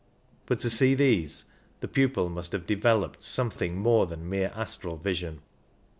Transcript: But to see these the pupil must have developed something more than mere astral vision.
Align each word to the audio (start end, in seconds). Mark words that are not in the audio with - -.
But 0.47 0.59
to 0.61 0.71
see 0.71 0.95
these 0.95 1.45
the 1.81 1.87
pupil 1.87 2.27
must 2.27 2.53
have 2.53 2.65
developed 2.65 3.21
something 3.21 3.77
more 3.77 4.07
than 4.07 4.27
mere 4.27 4.51
astral 4.55 4.97
vision. 4.97 5.41